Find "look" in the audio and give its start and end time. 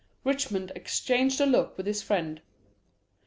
1.45-1.77